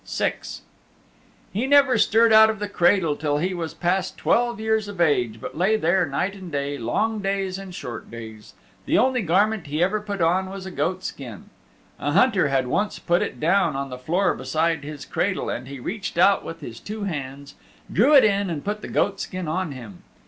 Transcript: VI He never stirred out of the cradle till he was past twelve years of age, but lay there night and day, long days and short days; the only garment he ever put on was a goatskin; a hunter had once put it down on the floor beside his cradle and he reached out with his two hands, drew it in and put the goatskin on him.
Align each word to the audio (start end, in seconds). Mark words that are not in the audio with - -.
VI 0.07 0.33
He 1.53 1.67
never 1.67 1.99
stirred 1.99 2.33
out 2.33 2.49
of 2.49 2.57
the 2.57 2.67
cradle 2.67 3.15
till 3.15 3.37
he 3.37 3.53
was 3.53 3.75
past 3.75 4.17
twelve 4.17 4.59
years 4.59 4.87
of 4.87 4.99
age, 4.99 5.39
but 5.39 5.55
lay 5.55 5.77
there 5.77 6.07
night 6.07 6.33
and 6.33 6.51
day, 6.51 6.79
long 6.79 7.19
days 7.19 7.59
and 7.59 7.75
short 7.75 8.09
days; 8.09 8.55
the 8.87 8.97
only 8.97 9.21
garment 9.21 9.67
he 9.67 9.83
ever 9.83 10.01
put 10.01 10.19
on 10.19 10.49
was 10.49 10.65
a 10.65 10.71
goatskin; 10.71 11.51
a 11.99 12.13
hunter 12.13 12.47
had 12.47 12.65
once 12.65 12.97
put 12.97 13.21
it 13.21 13.39
down 13.39 13.75
on 13.75 13.91
the 13.91 13.99
floor 13.99 14.33
beside 14.33 14.83
his 14.83 15.05
cradle 15.05 15.51
and 15.51 15.67
he 15.67 15.79
reached 15.79 16.17
out 16.17 16.43
with 16.43 16.61
his 16.61 16.79
two 16.79 17.03
hands, 17.03 17.53
drew 17.93 18.15
it 18.15 18.23
in 18.23 18.49
and 18.49 18.65
put 18.65 18.81
the 18.81 18.87
goatskin 18.87 19.47
on 19.47 19.71
him. 19.71 20.01